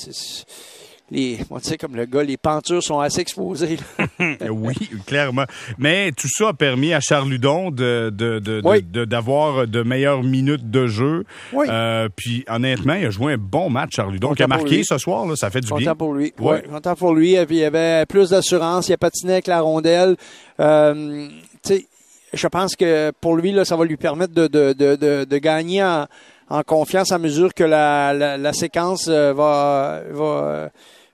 les, 1.13 1.39
on 1.51 1.59
dit 1.59 1.77
comme 1.77 1.95
le 1.95 2.07
gars, 2.07 2.23
les 2.23 2.37
pentures 2.37 2.83
sont 2.83 2.99
assez 2.99 3.21
exposées. 3.21 3.79
Oui, 4.51 4.75
clairement. 5.07 5.45
Mais 5.79 6.11
tout 6.13 6.29
ça 6.29 6.49
a 6.49 6.53
permis 6.53 6.93
à 6.95 7.01
Charles 7.01 7.29
Ludon 7.29 7.71
de, 7.71 8.11
de, 8.13 8.39
de- 8.39 8.61
Oui. 8.65 8.83
d'avoir 8.83 9.67
de, 9.67 9.83
meilleures 9.83 10.23
minutes 10.23 10.71
de 10.71 10.87
jeu. 10.87 11.25
Oui. 11.53 11.67
Euh, 11.69 12.09
puis 12.15 12.45
honnêtement, 12.49 12.95
il 12.95 13.07
a 13.07 13.11
joué 13.11 13.35
un 13.35 13.39
bon 13.39 13.69
match, 13.71 13.91
Charles 13.97 14.13
Ludon, 14.13 14.29
Content 14.29 14.37
qui 14.37 14.43
a 14.43 14.47
marqué 14.47 14.83
ce 14.85 14.97
soir. 14.99 15.27
Là, 15.27 15.37
ça 15.37 15.51
fait 15.51 15.61
du 15.61 15.69
bien. 15.69 15.77
Content 15.79 15.97
pour 15.97 16.15
lui. 16.15 16.33
Ouais. 16.39 16.53
Ouais, 16.53 16.63
content 16.63 16.95
pour 16.95 17.15
lui. 17.15 17.35
Et 17.35 17.45
puis, 17.47 17.59
il 17.59 17.65
avait 17.65 18.07
plus 18.07 18.31
d'assurance. 18.31 18.89
Il 18.89 18.93
a 18.95 18.97
patiné 18.99 19.35
avec 19.35 19.47
la 19.49 19.61
rondelle. 19.61 20.17
Euh, 20.61 21.29
tu 21.65 21.75
sais, 21.75 21.87
je 22.33 22.47
pense 22.49 22.75
que 22.77 23.11
pour 23.21 23.37
lui, 23.37 23.53
là, 23.53 23.65
ça 23.65 23.77
va 23.77 23.85
lui 23.85 23.97
permettre 23.97 24.33
de, 24.35 24.47
de, 24.47 24.73
de, 24.73 24.97
de, 24.97 25.25
de 25.25 25.39
gagner 25.39 25.83
en, 25.85 26.07
en 26.49 26.63
confiance 26.63 27.13
à 27.13 27.19
mesure 27.19 27.53
que 27.55 27.65
la, 27.65 28.13
la, 28.15 28.37
la 28.39 28.53
séquence 28.53 29.07
euh, 29.09 29.33
va, 29.35 30.01
va, 30.11 30.71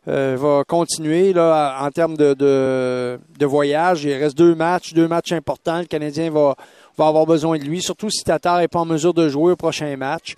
euh, 0.09 0.37
va 0.39 0.65
continuer 0.65 1.33
là, 1.33 1.79
en 1.83 1.91
termes 1.91 2.17
de, 2.17 2.33
de, 2.35 3.47
voyage. 3.47 4.05
Il 4.05 4.15
reste 4.15 4.39
deux 4.39 4.55
matchs, 4.55 4.95
deux 4.95 5.07
matchs 5.07 5.33
importants. 5.33 5.81
Le 5.81 5.85
Canadien 5.85 6.31
va, 6.31 6.55
va 6.97 7.07
avoir 7.09 7.27
besoin 7.27 7.59
de 7.59 7.65
lui, 7.65 7.83
surtout 7.83 8.09
si 8.09 8.25
Tatar 8.25 8.59
n'est 8.59 8.69
pas 8.69 8.81
en 8.81 8.87
mesure 8.87 9.13
de 9.13 9.29
jouer 9.29 9.53
au 9.53 9.57
prochain 9.57 9.95
match. 9.97 10.35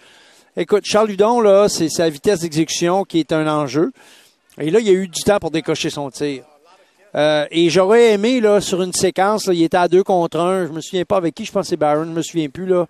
Écoute, 0.56 0.84
Charles 0.84 1.08
Ludon, 1.08 1.40
là, 1.40 1.68
c'est 1.68 1.88
sa 1.88 2.08
vitesse 2.10 2.40
d'exécution 2.40 3.04
qui 3.04 3.20
est 3.20 3.32
un 3.32 3.46
enjeu. 3.46 3.92
Et 4.58 4.70
là, 4.70 4.80
il 4.80 4.88
a 4.88 4.92
eu 4.92 5.06
du 5.06 5.22
temps 5.22 5.38
pour 5.38 5.52
décocher 5.52 5.90
son 5.90 6.10
tir. 6.10 6.42
Euh, 7.14 7.46
et 7.50 7.70
j'aurais 7.70 8.12
aimé, 8.12 8.40
là, 8.40 8.60
sur 8.60 8.82
une 8.82 8.92
séquence, 8.92 9.48
il 9.52 9.62
était 9.62 9.76
à 9.76 9.86
deux 9.86 10.02
contre 10.02 10.40
un. 10.40 10.66
Je 10.66 10.72
me 10.72 10.80
souviens 10.80 11.04
pas 11.04 11.16
avec 11.16 11.34
qui, 11.34 11.44
je 11.44 11.52
c'est 11.62 11.76
Barron, 11.76 12.04
je 12.04 12.10
me 12.10 12.22
souviens 12.22 12.48
plus, 12.48 12.66
là. 12.66 12.86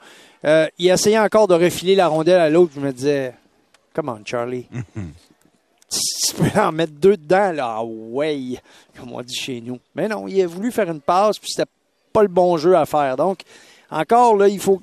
Euh, 0.46 0.66
il 0.78 0.88
essayait 0.88 1.18
encore 1.18 1.48
de 1.48 1.54
refiler 1.54 1.94
la 1.94 2.08
rondelle 2.08 2.40
à 2.40 2.48
l'autre. 2.48 2.72
Je 2.74 2.80
me 2.80 2.92
disais, 2.92 3.34
come 3.94 4.08
on, 4.08 4.24
Charlie. 4.24 4.66
tu 5.90 6.34
peux 6.34 6.60
en 6.60 6.72
mettre 6.72 6.92
deux 6.92 7.16
dedans, 7.16 7.52
là. 7.52 7.74
Ah 7.78 7.84
ouais, 7.84 8.60
comme 8.98 9.12
on 9.12 9.20
dit 9.22 9.34
chez 9.34 9.60
nous. 9.60 9.78
Mais 9.94 10.08
non, 10.08 10.28
il 10.28 10.40
a 10.42 10.46
voulu 10.46 10.70
faire 10.70 10.90
une 10.90 11.00
passe, 11.00 11.38
puis 11.38 11.50
c'était 11.50 11.70
pas 12.12 12.22
le 12.22 12.28
bon 12.28 12.56
jeu 12.56 12.76
à 12.76 12.86
faire. 12.86 13.16
Donc, 13.16 13.40
encore, 13.90 14.36
là, 14.36 14.48
il 14.48 14.60
faut. 14.60 14.80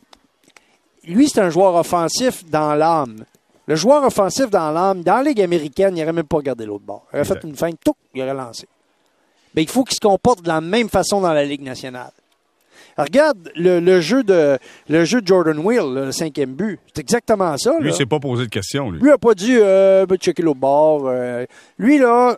Lui, 1.06 1.30
c'est 1.30 1.40
un 1.40 1.50
joueur 1.50 1.76
offensif 1.76 2.44
dans 2.50 2.76
l'âme. 2.76 3.24
Le 3.66 3.76
joueur 3.76 4.04
offensif 4.04 4.50
dans 4.50 4.72
l'âme, 4.72 5.04
dans 5.04 5.18
la 5.18 5.24
Ligue 5.24 5.42
américaine, 5.42 5.96
il 5.96 6.00
n'aurait 6.02 6.14
même 6.14 6.26
pas 6.28 6.38
regardé 6.38 6.66
l'autre 6.66 6.86
bord. 6.86 7.04
Il 7.12 7.16
aurait 7.16 7.22
Exact. 7.22 7.42
fait 7.42 7.48
une 7.48 7.56
feinte, 7.56 7.78
tout, 7.84 7.96
il 8.14 8.22
aurait 8.22 8.34
lancé. 8.34 8.68
Mais 9.56 9.64
il 9.64 9.70
faut 9.70 9.84
qu'il 9.84 9.96
se 9.96 10.00
comporte 10.00 10.42
de 10.42 10.48
la 10.48 10.62
même 10.62 10.90
façon 10.90 11.22
dans 11.22 11.34
la 11.34 11.44
Ligue 11.44 11.62
nationale. 11.64 12.12
Regarde 12.98 13.50
le, 13.56 13.80
le 13.80 14.02
jeu 14.02 14.24
de 14.24 14.58
le 14.90 15.06
jeu 15.06 15.22
de 15.22 15.28
Jordan 15.28 15.58
Will, 15.60 15.94
le 15.94 16.12
cinquième 16.12 16.54
but. 16.54 16.80
C'est 16.94 17.02
exactement 17.02 17.58
ça. 17.58 17.74
Lui, 17.80 17.90
il 17.90 17.96
s'est 17.96 18.06
pas 18.06 18.20
posé 18.20 18.46
de 18.46 18.50
questions, 18.50 18.90
lui. 18.92 19.00
Lui 19.00 19.12
a 19.12 19.18
pas 19.18 19.34
dit 19.34 19.56
euh, 19.58 20.06
checker 20.20 20.44
l'autre 20.44 20.60
bord. 20.60 21.04
euh. 21.08 21.46
lui, 21.78 21.98
là, 22.00 22.38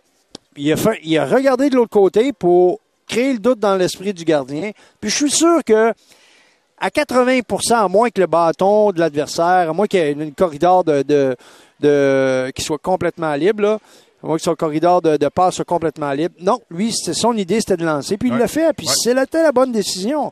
il 0.58 0.72
a, 0.72 0.76
fait- 0.78 1.00
il 1.04 1.18
a 1.18 1.26
regardé 1.26 1.70
de 1.70 1.76
l'autre 1.76 1.92
côté 1.92 2.34
pour 2.34 2.80
créer 3.08 3.34
le 3.34 3.40
doute 3.40 3.60
dans 3.60 3.76
l'esprit 3.76 4.14
du 4.14 4.24
gardien. 4.24 4.72
Puis 5.02 5.10
je 5.10 5.16
suis 5.16 5.32
sûr 5.32 5.64
que 5.66 5.94
à 6.82 6.90
80 6.90 7.40
à 7.72 7.88
moins 7.88 8.10
que 8.10 8.22
le 8.22 8.28
bâton 8.28 8.92
de 8.92 9.00
l'adversaire, 9.00 9.70
à 9.70 9.74
moins 9.74 9.88
qu'il 9.88 10.00
y 10.00 10.04
ait 10.04 10.16
un 10.18 10.30
corridor 10.32 10.84
de, 10.84 11.02
de, 11.04 11.36
de- 11.82 12.52
qui 12.56 12.62
soit 12.62 12.78
complètement 12.78 13.34
libre, 13.36 13.62
là, 13.64 13.80
à 14.24 14.28
moins 14.28 14.36
que 14.38 14.42
son 14.44 14.56
corridor 14.56 15.02
de, 15.02 15.18
de 15.18 15.28
passe 15.28 15.56
soit 15.56 15.66
complètement 15.66 16.12
libre. 16.12 16.36
Non, 16.42 16.60
lui, 16.70 16.92
son 16.94 17.36
idée, 17.38 17.60
c'était 17.60 17.78
de 17.78 17.86
lancer. 17.86 18.18
Puis 18.18 18.30
Ouais. 18.30 18.36
il 18.36 18.40
l'a 18.40 18.48
fait. 18.48 18.74
Puis 18.76 18.88
c'est 18.88 19.16
c'était 19.18 19.44
la 19.44 19.52
bonne 19.52 19.72
décision. 19.72 20.32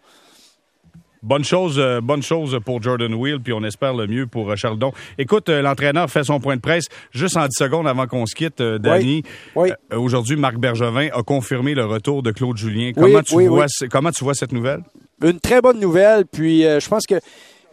Bonne 1.23 1.43
chose, 1.43 1.77
euh, 1.79 1.99
bonne 1.99 2.21
chose 2.21 2.57
pour 2.63 2.81
Jordan 2.81 3.11
Wheel, 3.15 3.39
puis 3.41 3.51
on 3.51 3.63
espère 3.63 3.93
le 3.95 4.05
mieux 4.05 4.27
pour 4.27 4.49
euh, 4.51 4.55
Charles 4.55 4.75
Ludon. 4.75 4.93
Écoute, 5.17 5.49
euh, 5.49 5.61
l'entraîneur 5.63 6.09
fait 6.11 6.23
son 6.23 6.39
point 6.39 6.55
de 6.55 6.61
presse 6.61 6.85
juste 7.11 7.35
en 7.35 7.47
10 7.47 7.49
secondes 7.57 7.87
avant 7.87 8.05
qu'on 8.05 8.25
se 8.27 8.35
quitte, 8.35 8.61
euh, 8.61 8.77
Danny. 8.77 9.23
Oui. 9.55 9.71
Aujourd'hui, 9.91 10.35
Marc 10.35 10.57
Bergevin 10.57 11.09
a 11.11 11.23
confirmé 11.23 11.73
le 11.73 11.85
retour 11.85 12.21
de 12.21 12.31
Claude 12.31 12.55
Julien. 12.55 12.91
Oui, 12.95 13.11
Comment, 13.11 13.21
tu 13.23 13.47
vois, 13.47 13.65
comment 13.89 14.11
tu 14.11 14.23
vois 14.23 14.35
cette 14.35 14.51
nouvelle? 14.53 14.81
Une 15.23 15.39
très 15.39 15.59
bonne 15.59 15.79
nouvelle. 15.79 16.25
Puis 16.27 16.61
je 16.61 16.87
pense 16.87 17.07
que 17.07 17.15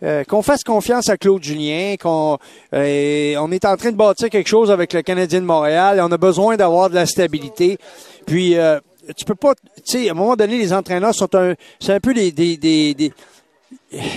euh, 0.02 0.24
qu'on 0.24 0.42
fasse 0.42 0.64
confiance 0.64 1.08
à 1.08 1.16
Claude 1.16 1.42
Julien, 1.42 1.94
qu'on 2.00 2.38
euh, 2.74 3.36
on 3.38 3.50
est 3.52 3.64
en 3.64 3.76
train 3.76 3.92
de 3.92 3.96
bâtir 3.96 4.28
quelque 4.28 4.48
chose 4.48 4.70
avec 4.70 4.92
le 4.92 5.02
Canadien 5.02 5.40
de 5.40 5.46
Montréal. 5.46 5.98
Et 5.98 6.00
on 6.00 6.10
a 6.10 6.18
besoin 6.18 6.56
d'avoir 6.56 6.90
de 6.90 6.94
la 6.94 7.06
stabilité. 7.06 7.78
Puis 8.26 8.56
euh, 8.56 8.80
tu 9.16 9.24
peux 9.24 9.34
pas, 9.34 9.54
tu 9.54 9.82
sais, 9.84 10.08
à 10.08 10.12
un 10.12 10.14
moment 10.14 10.36
donné, 10.36 10.58
les 10.58 10.72
entraîneurs 10.72 11.14
sont 11.14 11.32
un, 11.34 11.54
c'est 11.78 11.92
un 11.92 12.00
peu 12.00 12.12
les, 12.12 12.32
des, 12.32 13.12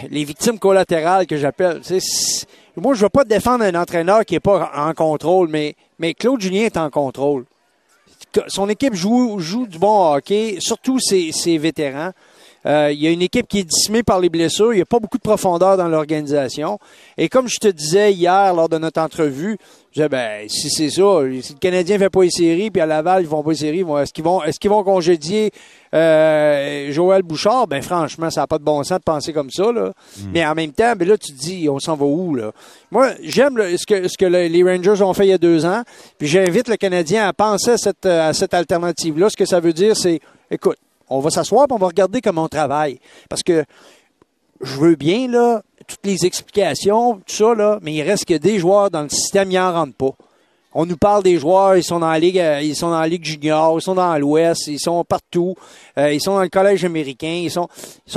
les 0.10 0.24
victimes 0.24 0.60
collatérales 0.60 1.28
que 1.28 1.38
j'appelle. 1.38 1.82
Moi, 2.76 2.94
je 2.96 3.02
veux 3.02 3.10
pas 3.10 3.24
défendre 3.24 3.64
un 3.64 3.76
entraîneur 3.76 4.26
qui 4.26 4.36
est 4.36 4.40
pas 4.40 4.72
en 4.76 4.94
contrôle, 4.94 5.48
mais 5.50 5.76
mais 6.00 6.14
Claude 6.14 6.42
Julien 6.42 6.64
est 6.64 6.78
en 6.78 6.90
contrôle. 6.90 7.46
Son 8.48 8.68
équipe 8.70 8.94
joue 8.94 9.40
joue 9.40 9.68
du 9.68 9.80
bon 9.80 10.14
hockey, 10.14 10.58
surtout 10.60 11.00
ses 11.00 11.58
vétérans. 11.58 12.12
Euh, 12.68 12.92
il 12.92 13.02
y 13.02 13.08
a 13.08 13.12
une 13.12 13.22
équipe 13.22 13.48
qui 13.48 13.60
est 13.60 13.64
dissimée 13.64 14.04
par 14.04 14.20
les 14.20 14.30
blessures. 14.30 14.74
Il 14.74 14.78
n'y 14.78 14.82
a 14.82 14.86
pas 14.86 15.00
beaucoup 15.00 15.18
de 15.18 15.24
profondeur 15.24 15.78
dans 15.78 15.88
l'organisation. 15.88 16.80
Et 17.18 17.30
comme 17.30 17.48
je 17.48 17.58
te 17.60 17.68
disais 17.68 18.12
hier 18.12 18.54
lors 18.54 18.68
de 18.68 18.78
notre 18.78 19.00
entrevue, 19.00 19.58
je 19.92 20.02
disais, 20.02 20.10
ben, 20.10 20.50
si 20.50 20.70
c'est 20.70 20.90
ça, 20.90 21.22
si 21.42 21.54
le 21.54 21.60
Canadien 21.60 21.98
fait 21.98 22.10
pas 22.10 22.24
les 22.24 22.30
séries, 22.30 22.70
puis 22.70 22.82
à 22.82 22.86
Laval, 22.86 23.24
ils 23.24 23.28
font 23.28 23.42
pas 23.42 23.52
les 23.52 23.58
séries, 23.58 23.86
est-ce 24.02 24.12
qu'ils 24.12 24.24
vont, 24.24 24.44
est-ce 24.44 24.60
qu'ils 24.60 24.70
vont 24.70 24.84
congédier 24.84 25.52
euh, 25.94 26.92
Joël 26.92 27.24
Bouchard? 27.24 27.68
Ben, 27.68 27.82
franchement, 27.82 28.30
ça 28.30 28.42
n'a 28.42 28.48
pas 28.48 28.58
de 28.58 28.64
bon 28.64 28.84
sens 28.84 29.00
de 29.00 29.04
penser 29.04 29.32
comme 29.32 29.50
ça, 29.50 29.72
là. 29.72 29.94
Mm. 30.18 30.22
Mais 30.34 30.46
en 30.46 30.54
même 30.54 30.72
temps, 30.72 30.94
ben 30.98 31.08
là, 31.08 31.18
tu 31.18 31.32
te 31.34 31.40
dis, 31.40 31.70
on 31.70 31.80
s'en 31.80 31.96
va 31.96 32.06
où, 32.06 32.36
là? 32.36 32.52
Moi, 32.92 33.12
j'aime 33.24 33.56
ce 33.78 33.86
que, 33.86 34.08
ce 34.08 34.18
que 34.18 34.26
les 34.26 34.64
Rangers 34.64 35.02
ont 35.02 35.14
fait 35.14 35.26
il 35.26 35.30
y 35.30 35.34
a 35.34 35.38
deux 35.38 35.66
ans, 35.66 35.84
puis 36.20 36.28
j'invite 36.28 36.68
le 36.68 36.76
Canadien 36.76 37.28
à 37.28 37.34
penser 37.34 37.72
à 37.72 37.78
cette, 37.78 38.06
à 38.06 38.34
cette 38.34 38.54
alternative-là. 38.54 39.30
Ce 39.30 39.38
que 39.38 39.46
ça 39.46 39.62
veut 39.62 39.74
dire, 39.74 39.96
c'est, 39.96 40.20
écoute, 40.52 40.78
on 41.10 41.20
va 41.20 41.30
s'asseoir 41.30 41.68
on 41.70 41.78
va 41.78 41.88
regarder 41.88 42.22
comment 42.22 42.44
on 42.44 42.50
travaille. 42.50 43.00
Parce 43.30 43.44
que 43.44 43.66
je 44.62 44.76
veux 44.78 44.96
bien, 44.96 45.28
là, 45.28 45.62
toutes 45.88 46.06
les 46.06 46.26
explications, 46.26 47.16
tout 47.16 47.36
ça, 47.36 47.54
là, 47.54 47.80
mais 47.82 47.94
il 47.94 48.02
reste 48.02 48.26
que 48.26 48.36
des 48.36 48.60
joueurs 48.60 48.90
dans 48.90 49.04
le 49.04 49.10
système, 49.10 49.52
ils 49.52 49.58
n'en 49.58 49.72
rentrent 49.72 49.96
pas. 49.96 50.16
On 50.74 50.86
nous 50.86 50.98
parle 50.98 51.24
des 51.24 51.40
joueurs, 51.40 51.78
ils 51.78 51.84
sont 51.84 52.00
dans 52.00 52.12
la 52.12 52.20
ligue, 52.20 52.40
euh, 52.40 52.62
ils 52.62 52.76
sont 52.76 52.90
dans 52.90 53.00
la 53.00 53.08
ligue 53.08 53.24
junior, 53.24 53.80
ils 53.80 53.82
sont 53.82 53.96
dans 53.96 54.16
l'Ouest, 54.18 54.68
ils 54.68 54.80
sont 54.80 55.04
partout, 55.04 55.56
euh, 55.98 56.14
ils 56.14 56.22
sont 56.22 56.36
dans 56.36 56.42
le 56.42 56.50
collège 56.50 56.86
américain, 56.86 57.42
ils 57.44 57.50
sont, 57.50 57.68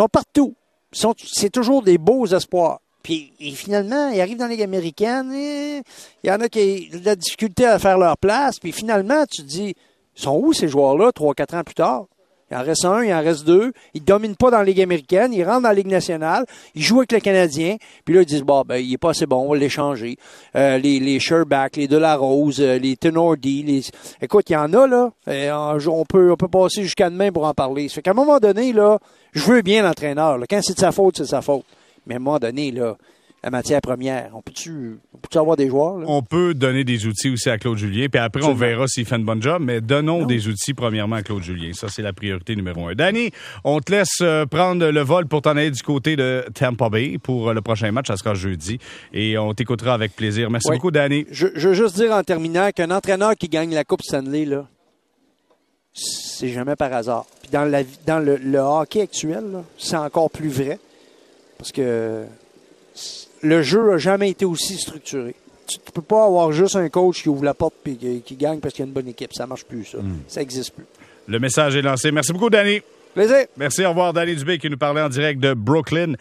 partout. 0.09 0.55
C'est 0.93 1.51
toujours 1.51 1.83
des 1.83 1.97
beaux 1.97 2.27
espoirs. 2.27 2.81
Puis 3.03 3.33
finalement, 3.55 4.11
ils 4.11 4.21
arrivent 4.21 4.37
dans 4.37 4.45
la 4.45 4.51
ligue 4.51 4.63
américaine, 4.63 5.33
il 5.33 5.83
y 6.25 6.31
en 6.31 6.41
a 6.41 6.49
qui 6.49 6.91
ont 6.93 6.99
de 6.99 7.05
la 7.05 7.17
difficulté 7.17 7.65
à 7.65 7.79
faire 7.79 7.97
leur 7.97 8.19
place, 8.19 8.59
puis 8.59 8.73
finalement, 8.73 9.25
tu 9.31 9.43
te 9.43 9.47
dis, 9.47 9.75
ils 10.17 10.23
sont 10.23 10.37
où 10.37 10.53
ces 10.53 10.69
joueurs-là, 10.69 11.13
trois, 11.13 11.33
quatre 11.35 11.55
ans 11.55 11.65
plus 11.65 11.75
tard? 11.75 12.07
Il 12.51 12.57
en 12.57 12.63
reste 12.63 12.85
un, 12.85 13.05
il 13.05 13.13
en 13.13 13.21
reste 13.21 13.47
deux. 13.47 13.73
Ils 13.95 14.01
ne 14.01 14.07
dominent 14.07 14.37
pas 14.37 14.51
dans 14.51 14.59
la 14.59 14.65
Ligue 14.65 14.81
américaine. 14.81 15.33
Ils 15.33 15.45
rentrent 15.45 15.63
dans 15.63 15.69
la 15.69 15.75
Ligue 15.75 15.87
nationale. 15.87 16.45
Ils 16.75 16.83
jouent 16.83 16.99
avec 16.99 17.13
le 17.13 17.21
Canadien. 17.21 17.77
Puis 18.05 18.15
là, 18.15 18.23
ils 18.23 18.27
disent, 18.27 18.43
bon, 18.43 18.63
ben, 18.67 18.77
il 18.77 18.93
est 18.93 18.99
pas 18.99 19.11
assez 19.11 19.27
bon, 19.27 19.45
on 19.47 19.53
va 19.53 19.57
l'échanger. 19.57 20.17
Euh, 20.57 20.79
les, 20.79 20.99
les 20.99 21.21
Sherback, 21.21 21.77
les 21.77 21.87
Delarose, 21.87 22.61
euh, 22.61 22.79
les 22.79 22.97
Tenordi, 22.97 23.63
les... 23.63 23.83
Écoute, 24.21 24.51
il 24.51 24.55
y 24.55 24.57
en 24.57 24.73
a, 24.73 24.87
là. 24.87 25.13
on, 25.27 26.05
peut, 26.05 26.33
on 26.33 26.37
peut 26.37 26.49
passer 26.49 26.83
jusqu'à 26.83 27.09
demain 27.09 27.31
pour 27.31 27.45
en 27.45 27.55
parler. 27.55 27.89
Ça 27.89 27.97
fait 27.97 28.03
qu'à 28.03 28.11
un 28.11 28.15
moment 28.15 28.39
donné, 28.39 28.73
là, 28.73 28.99
je 29.33 29.45
veux 29.45 29.63
bien 29.63 29.83
l'entraîneur. 29.83 30.39
Quand 30.49 30.61
c'est 30.63 30.75
de 30.75 30.81
sa 30.81 30.93
faute, 30.93 31.19
c'est 31.19 31.25
de 31.25 31.29
sa 31.29 31.43
faute. 31.43 31.65
Mais 32.07 32.15
à 32.15 32.17
un 32.17 32.21
moment 32.21 32.39
donné, 32.39 32.73
là, 32.73 32.97
la 33.43 33.51
matière 33.51 33.81
première. 33.81 34.31
On 34.35 34.43
peut-tu 34.43 34.99
peut 35.21 35.39
avoir 35.39 35.57
des 35.57 35.69
joueurs? 35.69 35.99
On 36.07 36.23
peut 36.23 36.55
donner 36.55 36.85
des 36.85 37.07
outils 37.07 37.31
aussi 37.31 37.49
à 37.51 37.59
Claude 37.59 37.79
Julien, 37.79 38.09
puis 38.11 38.21
après, 38.21 38.45
on 38.45 38.55
verra 38.55 38.87
s'il 38.87 39.05
fait 39.05 39.17
une 39.17 39.25
bonne 39.25 39.43
job, 39.43 39.63
mais 39.65 39.81
donnons 39.81 40.27
des 40.27 40.49
outils 40.49 40.75
premièrement 40.75 41.17
à 41.17 41.23
Claude 41.23 41.43
Julien. 41.43 41.73
Ça, 41.73 41.89
c'est 41.89 42.03
la 42.03 42.13
priorité 42.13 42.57
numéro 42.57 42.89
un. 42.89 42.95
Danny, 42.95 43.31
on 43.65 43.81
te 43.81 43.93
laisse 43.93 44.19
euh, 44.23 44.47
prendre 44.47 44.87
le 44.87 45.01
vol 45.01 45.27
pour 45.27 45.43
t'en 45.43 45.51
aller 45.53 45.71
du 45.71 45.83
côté 45.83 46.17
de 46.17 46.45
Tampa 46.55 46.89
Bay 46.89 47.19
pour 47.23 47.49
euh, 47.49 47.55
le 47.55 47.61
prochain 47.61 47.91
match. 47.93 48.09
Ça 48.09 48.17
sera 48.17 48.35
jeudi. 48.35 48.79
Et 49.13 49.39
on 49.39 49.55
t'écoutera 49.55 49.95
avec 49.95 50.17
plaisir. 50.17 50.51
Merci 50.51 50.71
beaucoup, 50.71 50.91
Danny. 50.91 51.27
Je, 51.31 51.49
je, 51.55 51.69
veux 51.69 51.75
juste 51.75 51.97
dire 51.97 52.13
en 52.13 52.23
terminant 52.23 52.71
qu'un 52.71 52.91
entraîneur 52.91 53.37
qui 53.37 53.49
gagne 53.49 53.75
la 53.75 53.85
Coupe 53.85 54.03
Stanley, 54.03 54.45
là, 54.45 54.67
c'est 55.93 56.49
jamais 56.49 56.77
par 56.77 56.93
hasard. 56.93 57.27
Puis 57.43 57.51
dans, 57.51 57.65
la, 57.65 57.83
dans 58.07 58.19
le, 58.19 58.37
le 58.37 58.59
hockey 58.59 59.03
actuel, 59.03 59.45
c'est 59.79 59.97
encore 59.97 60.31
plus 60.31 60.49
vrai. 60.49 60.79
Parce 61.59 61.73
que 61.73 62.25
le 63.43 63.63
jeu 63.63 63.91
n'a 63.91 63.99
jamais 63.99 64.31
été 64.31 64.45
aussi 64.45 64.77
structuré. 64.77 65.35
Tu 65.67 65.79
ne 65.79 65.93
peux 65.93 66.03
pas 66.03 66.27
avoir 66.27 66.51
juste 66.53 66.77
un 66.77 66.89
coach 66.89 67.23
qui 67.23 67.29
ouvre 67.29 67.45
la 67.45 67.55
porte 67.55 67.75
et 67.87 68.21
qui, 68.21 68.35
gagne 68.35 68.59
parce 68.59 68.75
qu'il 68.75 68.83
y 68.85 68.87
a 68.87 68.89
une 68.89 68.93
bonne 68.93 69.09
équipe. 69.09 69.33
Ça 69.33 69.47
marche 69.47 69.65
plus, 69.65 69.85
ça. 69.85 69.99
Hmm. 69.99 70.19
Ça 70.27 70.41
n'existe 70.41 70.73
plus. 70.75 70.85
Le 71.29 71.39
message 71.39 71.77
est 71.77 71.83
lancé. 71.83 72.11
Merci 72.11 72.33
beaucoup, 72.33 72.51
Danny. 72.51 72.81
Plaisir. 73.15 73.47
Merci. 73.57 73.85
Au 73.85 73.91
revoir, 73.91 74.13
Danny 74.13 74.35
Dubé 74.35 74.59
qui 74.59 74.69
nous 74.69 74.77
parlait 74.77 75.03
en 75.03 75.09
direct 75.09 75.41
de 75.41 75.55
Brooklyn. 75.55 76.15